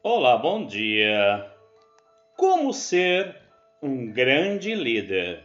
Olá, 0.00 0.36
bom 0.36 0.64
dia. 0.64 1.44
Como 2.36 2.72
ser 2.72 3.34
um 3.82 4.12
grande 4.12 4.72
líder? 4.72 5.42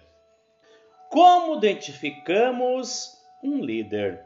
Como 1.10 1.58
identificamos 1.58 3.20
um 3.44 3.66
líder? 3.66 4.24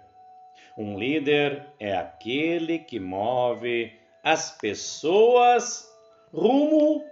Um 0.77 0.99
líder 0.99 1.65
é 1.79 1.95
aquele 1.95 2.77
que 2.77 2.99
move 2.99 3.97
as 4.21 4.51
pessoas 4.51 5.89
rumo 6.33 7.05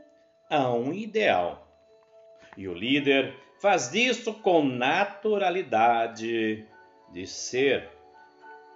a 0.50 0.70
um 0.74 0.94
ideal. 0.94 1.66
E 2.58 2.68
o 2.68 2.74
líder 2.74 3.34
faz 3.62 3.94
isso 3.94 4.34
com 4.34 4.62
naturalidade 4.62 6.68
de 7.14 7.26
ser 7.26 7.90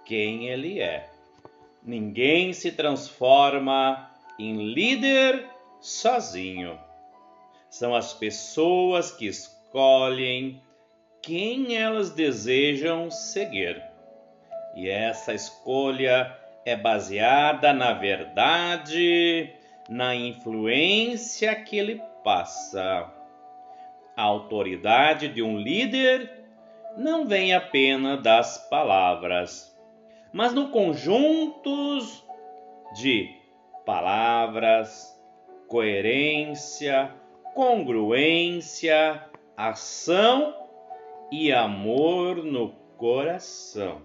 quem 0.06 0.48
ele 0.48 0.80
é. 0.80 1.10
Ninguém 1.82 2.54
se 2.54 2.72
transforma 2.72 4.09
em 4.40 4.72
líder 4.72 5.46
sozinho. 5.80 6.78
São 7.68 7.94
as 7.94 8.12
pessoas 8.12 9.10
que 9.10 9.26
escolhem 9.26 10.62
quem 11.22 11.76
elas 11.76 12.10
desejam 12.10 13.10
seguir. 13.10 13.82
E 14.74 14.88
essa 14.88 15.34
escolha 15.34 16.36
é 16.64 16.74
baseada 16.74 17.72
na 17.72 17.92
verdade, 17.92 19.52
na 19.88 20.14
influência 20.14 21.54
que 21.54 21.76
ele 21.76 22.02
passa. 22.24 23.12
A 24.16 24.22
autoridade 24.22 25.28
de 25.28 25.42
um 25.42 25.58
líder 25.58 26.30
não 26.96 27.26
vem 27.26 27.54
apenas 27.54 28.22
das 28.22 28.68
palavras, 28.68 29.76
mas 30.32 30.52
no 30.52 30.68
conjunto 30.68 31.98
de 32.94 33.39
palavras, 33.90 35.20
coerência, 35.66 37.10
congruência, 37.56 39.20
ação 39.56 40.54
e 41.28 41.52
amor 41.52 42.36
no 42.36 42.68
coração. 42.96 44.00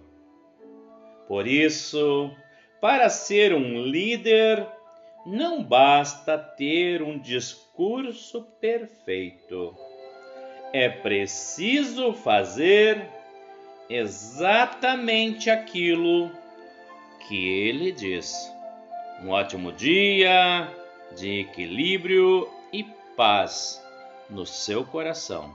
Por 1.28 1.46
isso, 1.46 2.32
para 2.80 3.08
ser 3.08 3.54
um 3.54 3.80
líder, 3.84 4.66
não 5.24 5.62
basta 5.62 6.36
ter 6.36 7.00
um 7.00 7.16
discurso 7.16 8.42
perfeito. 8.60 9.72
É 10.72 10.88
preciso 10.88 12.12
fazer 12.12 13.08
exatamente 13.88 15.48
aquilo 15.48 16.32
que 17.28 17.68
ele 17.68 17.92
diz. 17.92 18.55
Um 19.22 19.30
ótimo 19.30 19.72
dia 19.72 20.68
de 21.16 21.40
equilíbrio 21.40 22.48
e 22.72 22.84
paz 23.16 23.82
no 24.28 24.44
seu 24.44 24.84
coração. 24.84 25.54